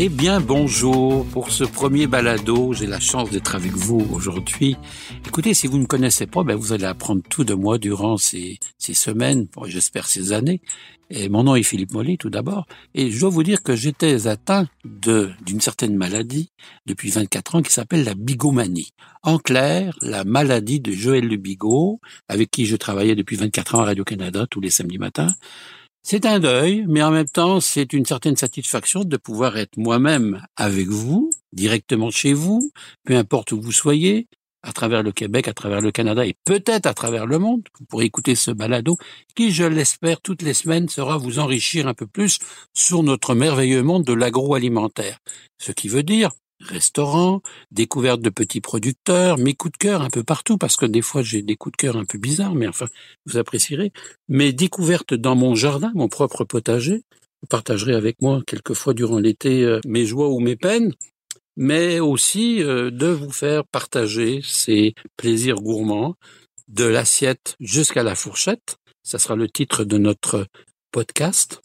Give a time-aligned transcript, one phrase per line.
[0.00, 1.26] Eh bien, bonjour.
[1.26, 4.76] Pour ce premier balado, j'ai la chance d'être avec vous aujourd'hui.
[5.26, 8.60] Écoutez, si vous ne connaissez pas, ben, vous allez apprendre tout de moi durant ces,
[8.78, 10.60] ces semaines, j'espère ces années.
[11.10, 12.68] Et mon nom est Philippe Mollet, tout d'abord.
[12.94, 16.52] Et je dois vous dire que j'étais atteint de, d'une certaine maladie
[16.86, 18.92] depuis 24 ans qui s'appelle la bigomanie.
[19.24, 23.80] En clair, la maladie de Joël Le Bigot, avec qui je travaillais depuis 24 ans
[23.80, 25.34] à Radio-Canada tous les samedis matins.
[26.10, 30.42] C'est un deuil, mais en même temps, c'est une certaine satisfaction de pouvoir être moi-même
[30.56, 32.72] avec vous, directement chez vous,
[33.04, 34.26] peu importe où vous soyez,
[34.62, 37.60] à travers le Québec, à travers le Canada et peut-être à travers le monde.
[37.78, 38.96] Vous pourrez écouter ce balado
[39.34, 42.38] qui, je l'espère, toutes les semaines sera vous enrichir un peu plus
[42.72, 45.18] sur notre merveilleux monde de l'agroalimentaire.
[45.58, 46.30] Ce qui veut dire
[46.60, 51.02] restaurants, découvertes de petits producteurs, mes coups de cœur un peu partout, parce que des
[51.02, 52.86] fois j'ai des coups de cœur un peu bizarres, mais enfin,
[53.26, 53.92] vous apprécierez.
[54.28, 57.02] Mes découvertes dans mon jardin, mon propre potager.
[57.42, 60.92] Vous partagerez avec moi quelquefois durant l'été euh, mes joies ou mes peines,
[61.56, 66.16] mais aussi euh, de vous faire partager ces plaisirs gourmands,
[66.66, 68.76] de l'assiette jusqu'à la fourchette.
[69.02, 70.46] Ça sera le titre de notre
[70.90, 71.62] podcast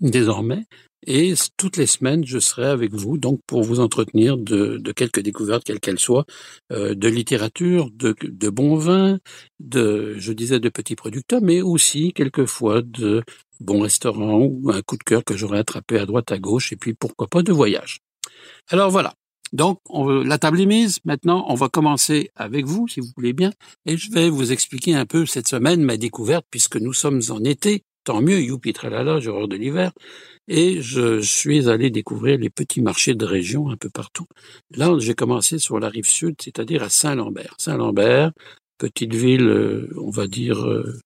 [0.00, 0.64] désormais.
[1.06, 5.20] Et toutes les semaines, je serai avec vous, donc pour vous entretenir de, de quelques
[5.20, 6.26] découvertes, quelles qu'elles soient,
[6.72, 9.18] euh, de littérature, de, de bons vins,
[9.60, 13.22] de, je disais, de petits producteurs, mais aussi quelquefois de
[13.60, 16.76] bons restaurants ou un coup de cœur que j'aurais attrapé à droite à gauche, et
[16.76, 18.00] puis pourquoi pas de voyage.
[18.68, 19.14] Alors voilà.
[19.52, 20.98] Donc, on, la table est mise.
[21.04, 23.50] Maintenant, on va commencer avec vous, si vous voulez bien,
[23.86, 27.42] et je vais vous expliquer un peu cette semaine ma découverte, puisque nous sommes en
[27.44, 27.82] été.
[28.08, 29.92] Tant mieux, youpi tralala, j'ai horreur de l'hiver
[30.48, 34.24] et je suis allé découvrir les petits marchés de région un peu partout.
[34.74, 37.54] Là, j'ai commencé sur la rive sud, c'est-à-dire à, Saint-Lambert.
[37.58, 38.32] Saint-Lambert,
[38.78, 40.98] petite ville, euh, on va dire, euh,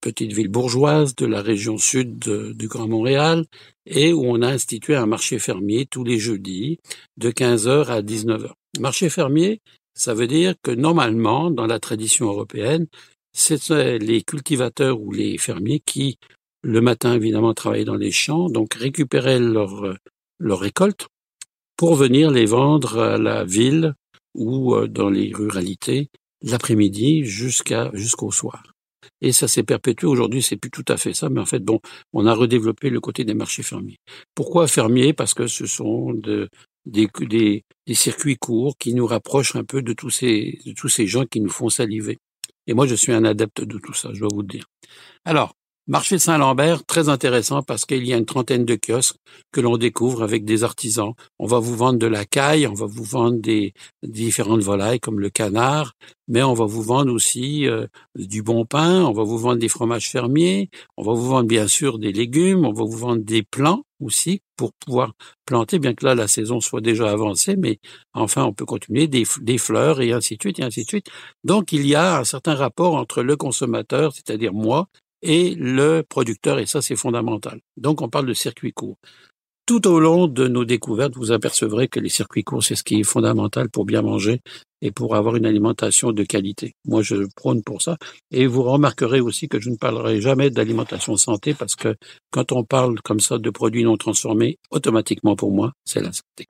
[0.00, 3.44] petite ville bourgeoise de la région sud du Grand Montréal,
[3.84, 6.78] et où on a institué un marché fermier tous les jeudis
[7.18, 8.52] de 15h à 19h.
[8.78, 9.60] Marché fermier,
[9.92, 12.86] ça veut dire que normalement, dans la tradition européenne,
[13.32, 16.18] c'est les cultivateurs ou les fermiers qui
[16.62, 19.96] le matin évidemment travailler dans les champs, donc récupérer leur, euh,
[20.38, 21.08] leur récolte
[21.76, 23.94] pour venir les vendre à la ville
[24.34, 26.08] ou euh, dans les ruralités
[26.42, 28.62] l'après-midi jusqu'à jusqu'au soir.
[29.22, 30.06] Et ça s'est perpétué.
[30.06, 31.80] Aujourd'hui, c'est plus tout à fait ça, mais en fait, bon,
[32.12, 33.98] on a redéveloppé le côté des marchés fermiers.
[34.34, 35.12] Pourquoi fermiers?
[35.12, 36.48] Parce que ce sont de,
[36.86, 40.88] des, des, des, circuits courts qui nous rapprochent un peu de tous ces, de tous
[40.88, 42.18] ces gens qui nous font saliver.
[42.70, 44.64] Et moi, je suis un adepte de tout ça, je dois vous le dire.
[45.24, 45.56] Alors,
[45.90, 49.16] Marché Saint-Lambert, très intéressant parce qu'il y a une trentaine de kiosques
[49.50, 51.14] que l'on découvre avec des artisans.
[51.40, 53.74] On va vous vendre de la caille, on va vous vendre des,
[54.04, 55.94] différentes volailles comme le canard,
[56.28, 59.68] mais on va vous vendre aussi euh, du bon pain, on va vous vendre des
[59.68, 63.42] fromages fermiers, on va vous vendre bien sûr des légumes, on va vous vendre des
[63.42, 65.14] plants aussi pour pouvoir
[65.44, 67.80] planter, bien que là la saison soit déjà avancée, mais
[68.14, 71.08] enfin on peut continuer des, des fleurs et ainsi de suite et ainsi de suite.
[71.42, 74.86] Donc il y a un certain rapport entre le consommateur, c'est-à-dire moi,
[75.22, 77.60] et le producteur, et ça c'est fondamental.
[77.76, 78.98] Donc on parle de circuits courts.
[79.66, 82.98] Tout au long de nos découvertes, vous apercevrez que les circuits courts, c'est ce qui
[82.98, 84.40] est fondamental pour bien manger
[84.82, 86.74] et pour avoir une alimentation de qualité.
[86.84, 87.96] Moi, je prône pour ça.
[88.32, 91.94] Et vous remarquerez aussi que je ne parlerai jamais d'alimentation santé parce que
[92.32, 96.48] quand on parle comme ça de produits non transformés, automatiquement pour moi, c'est la santé.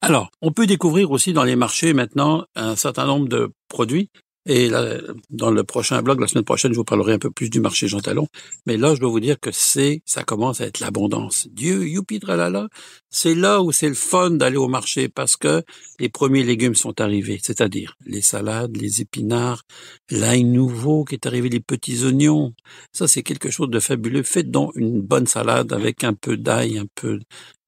[0.00, 4.08] Alors, on peut découvrir aussi dans les marchés maintenant un certain nombre de produits
[4.46, 4.98] et là,
[5.28, 7.88] dans le prochain blog, la semaine prochaine, je vous parlerai un peu plus du marché
[7.88, 8.28] Jean Talon.
[8.64, 11.48] Mais là, je dois vous dire que c'est, ça commence à être l'abondance.
[11.50, 12.68] Dieu, youpi, tralala.
[13.10, 15.64] C'est là où c'est le fun d'aller au marché parce que
[15.98, 17.40] les premiers légumes sont arrivés.
[17.42, 19.64] C'est-à-dire les salades, les épinards,
[20.10, 22.54] l'ail nouveau qui est arrivé, les petits oignons.
[22.92, 24.22] Ça, c'est quelque chose de fabuleux.
[24.22, 27.18] Faites donc une bonne salade avec un peu d'ail, un peu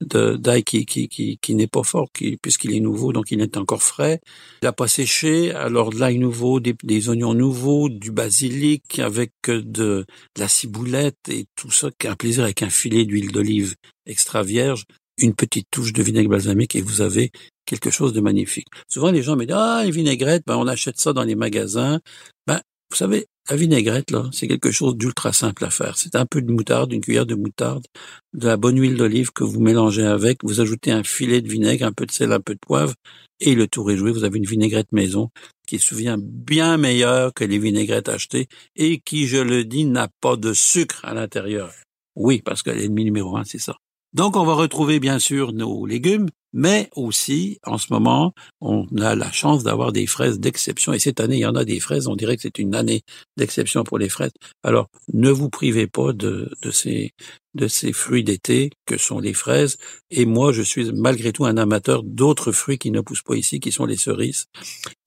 [0.01, 3.57] d'ail qui, qui, qui, qui n'est pas fort, qui, puisqu'il est nouveau, donc il est
[3.57, 4.21] encore frais.
[4.63, 9.33] Il n'a pas séché, alors de l'ail nouveau, des, des, oignons nouveaux, du basilic avec
[9.47, 13.75] de, de, la ciboulette et tout ça, un plaisir avec un filet d'huile d'olive
[14.07, 14.85] extra vierge,
[15.19, 17.31] une petite touche de vinaigre balsamique et vous avez
[17.67, 18.69] quelque chose de magnifique.
[18.89, 22.01] Souvent les gens me disent ah une vinaigrette, ben on achète ça dans les magasins.
[22.47, 22.61] Ben
[22.91, 25.97] vous savez la vinaigrette, là, c'est quelque chose d'ultra simple à faire.
[25.97, 27.87] C'est un peu de moutarde, une cuillère de moutarde,
[28.35, 31.87] de la bonne huile d'olive que vous mélangez avec, vous ajoutez un filet de vinaigre,
[31.87, 32.95] un peu de sel, un peu de poivre,
[33.41, 34.13] et le tour est joué.
[34.13, 35.31] Vous avez une vinaigrette maison
[35.67, 40.09] qui se souvient bien meilleure que les vinaigrettes achetées et qui, je le dis, n'a
[40.21, 41.73] pas de sucre à l'intérieur.
[42.17, 43.77] Oui, parce que l'ennemi numéro un, c'est ça.
[44.15, 49.15] Donc, on va retrouver bien sûr nos légumes, mais aussi, en ce moment, on a
[49.15, 50.93] la chance d'avoir des fraises d'exception.
[50.93, 52.09] Et cette année, il y en a des fraises.
[52.09, 53.03] On dirait que c'est une année
[53.37, 54.33] d'exception pour les fraises.
[54.63, 57.13] Alors, ne vous privez pas de, de ces
[57.59, 59.77] de ces fruits d'été que sont les fraises.
[60.11, 63.61] Et moi, je suis malgré tout un amateur d'autres fruits qui ne poussent pas ici,
[63.61, 64.47] qui sont les cerises.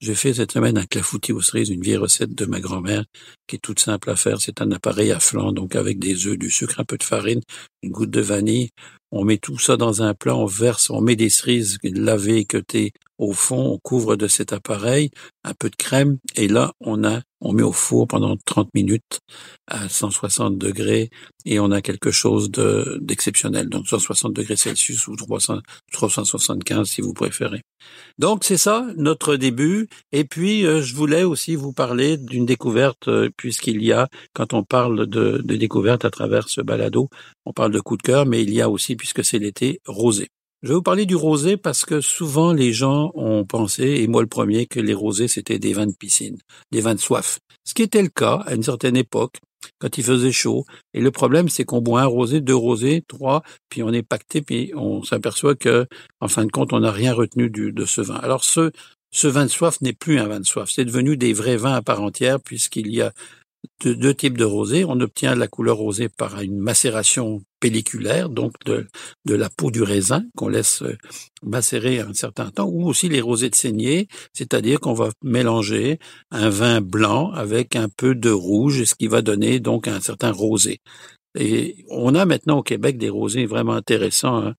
[0.00, 3.04] J'ai fait cette semaine un clafoutis aux cerises, une vieille recette de ma grand-mère
[3.48, 4.40] qui est toute simple à faire.
[4.40, 7.40] C'est un appareil à flanc, donc avec des œufs, du sucre, un peu de farine,
[7.82, 8.70] une goutte de vanille.
[9.10, 12.92] On met tout ça dans un plat, on verse, on met des cerises lavées, équeutées
[13.18, 15.10] au fond, on couvre de cet appareil,
[15.44, 19.20] un peu de crème, et là, on a, on met au four pendant 30 minutes
[19.66, 21.10] à 160 degrés,
[21.44, 23.68] et on a quelque chose de, d'exceptionnel.
[23.68, 25.58] Donc, 160 degrés Celsius ou 300,
[25.92, 27.62] 375 si vous préférez.
[28.18, 29.88] Donc, c'est ça, notre début.
[30.12, 34.52] Et puis, euh, je voulais aussi vous parler d'une découverte, euh, puisqu'il y a, quand
[34.52, 37.08] on parle de, de découverte à travers ce balado,
[37.44, 40.28] on parle de coup de cœur, mais il y a aussi, puisque c'est l'été, rosé.
[40.62, 44.22] Je vais vous parler du rosé parce que souvent les gens ont pensé, et moi
[44.22, 46.38] le premier, que les rosés c'était des vins de piscine,
[46.70, 47.40] des vins de soif.
[47.64, 49.40] Ce qui était le cas à une certaine époque,
[49.78, 50.64] quand il faisait chaud.
[50.94, 54.42] Et le problème, c'est qu'on boit un rosé, deux rosés, trois, puis on est pacté,
[54.42, 55.86] puis on s'aperçoit que,
[56.20, 58.16] en fin de compte, on n'a rien retenu de ce vin.
[58.16, 58.70] Alors ce,
[59.26, 60.70] vin de soif n'est plus un vin de soif.
[60.70, 63.12] C'est devenu des vrais vins à part entière, puisqu'il y a
[63.84, 64.84] de deux types de rosé.
[64.84, 68.88] On obtient la couleur rosée par une macération pelliculaire, donc de,
[69.24, 70.98] de la peau du raisin qu'on laisse euh,
[71.42, 75.98] macérer un certain temps, ou aussi les rosés de saignée, c'est-à-dire qu'on va mélanger
[76.32, 80.32] un vin blanc avec un peu de rouge, ce qui va donner donc un certain
[80.32, 80.80] rosé.
[81.34, 84.54] Et on a maintenant au Québec des rosés vraiment intéressants hein,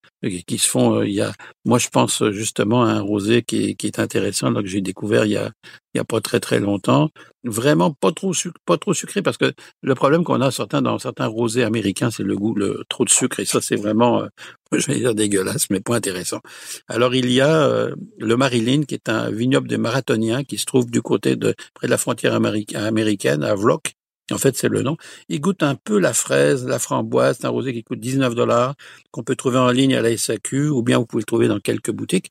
[0.47, 0.95] qui se font.
[0.95, 1.31] Euh, il y a,
[1.65, 4.81] moi, je pense justement à un rosé qui est, qui est intéressant, là, que j'ai
[4.81, 5.51] découvert il y a,
[5.93, 7.09] il y a pas très très longtemps.
[7.43, 10.97] Vraiment pas trop sucré, pas trop sucré parce que le problème qu'on a certains dans
[10.97, 14.27] certains rosés américains, c'est le goût, le trop de sucre et ça c'est vraiment, euh,
[14.71, 16.39] je vais dire dégueulasse, mais pas intéressant.
[16.87, 20.65] Alors il y a euh, le Marilyn qui est un vignoble de marathoniens qui se
[20.65, 23.93] trouve du côté de près de la frontière américaine à Vlock
[24.31, 24.97] en fait, c'est le nom.
[25.29, 27.37] Il goûte un peu la fraise, la framboise.
[27.39, 28.75] C'est un rosé qui coûte 19 dollars,
[29.11, 31.59] qu'on peut trouver en ligne à la SAQ, ou bien vous pouvez le trouver dans
[31.59, 32.29] quelques boutiques.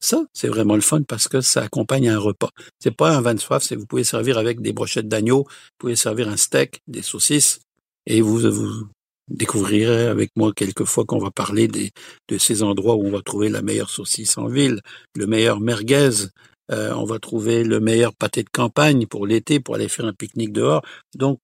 [0.00, 2.50] Ça, c'est vraiment le fun parce que ça accompagne un repas.
[2.80, 5.78] C'est pas un vin de soif, c'est vous pouvez servir avec des brochettes d'agneau, vous
[5.78, 7.60] pouvez servir un steak, des saucisses,
[8.06, 8.88] et vous, vous
[9.28, 13.48] découvrirez avec moi quelques fois qu'on va parler de ces endroits où on va trouver
[13.48, 14.80] la meilleure saucisse en ville,
[15.14, 16.26] le meilleur merguez,
[16.70, 20.12] euh, on va trouver le meilleur pâté de campagne pour l'été, pour aller faire un
[20.12, 20.82] pique-nique dehors.
[21.14, 21.38] Donc,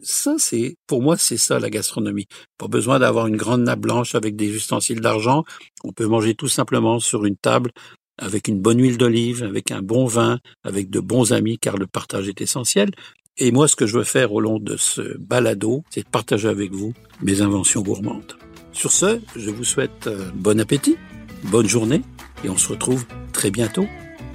[0.00, 2.26] ça, c'est, pour moi, c'est ça la gastronomie.
[2.58, 5.44] Pas besoin d'avoir une grande nappe blanche avec des ustensiles d'argent.
[5.84, 7.70] On peut manger tout simplement sur une table
[8.18, 11.86] avec une bonne huile d'olive, avec un bon vin, avec de bons amis, car le
[11.86, 12.90] partage est essentiel.
[13.38, 16.48] Et moi, ce que je veux faire au long de ce balado, c'est de partager
[16.48, 18.36] avec vous mes inventions gourmandes.
[18.72, 20.96] Sur ce, je vous souhaite euh, bon appétit,
[21.44, 22.02] bonne journée,
[22.44, 23.86] et on se retrouve très bientôt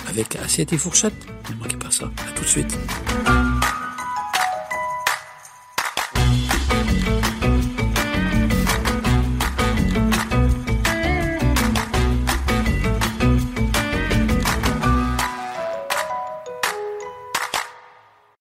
[0.07, 1.15] avec assiette et fourchette.
[1.49, 2.05] Ne manquez pas ça.
[2.27, 2.77] À tout de suite.